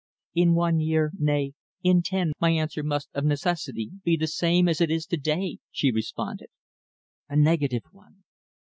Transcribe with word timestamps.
"In 0.33 0.55
one 0.55 0.79
year, 0.79 1.11
nay, 1.19 1.53
in 1.83 2.01
ten, 2.01 2.31
my 2.39 2.49
answer 2.49 2.81
must, 2.81 3.09
of 3.13 3.23
necessity, 3.23 3.91
be 4.03 4.17
the 4.17 4.25
same 4.25 4.67
as 4.67 4.81
it 4.81 4.89
is 4.89 5.05
to 5.05 5.15
day," 5.17 5.59
she 5.69 5.91
responded. 5.91 6.47
"A 7.29 7.35
negative 7.35 7.83
one." 7.91 8.23